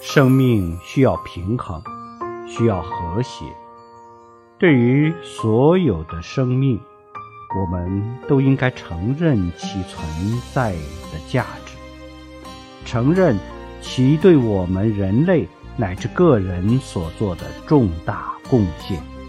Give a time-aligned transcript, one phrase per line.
[0.00, 1.82] 生命需要平衡
[2.48, 3.44] 需要和谐。
[4.58, 6.80] 对于所有的生命
[7.54, 10.02] 我们都应该承认其存
[10.54, 11.74] 在的价值。
[12.86, 13.36] 承认
[13.82, 15.46] 其对我们人类
[15.76, 19.19] 乃至个人所做的重大贡献。